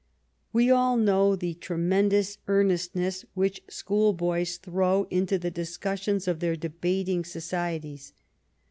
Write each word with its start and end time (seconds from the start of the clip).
We 0.51 0.71
all 0.71 0.97
know 0.97 1.35
the 1.35 1.53
tremendous 1.53 2.39
earnest 2.47 2.95
ness 2.95 3.23
which 3.35 3.61
schoolboys 3.69 4.57
throw 4.57 5.03
into 5.11 5.37
the 5.37 5.51
discussions 5.51 6.27
of 6.27 6.39
their 6.39 6.55
debating 6.55 7.23
societies. 7.23 8.11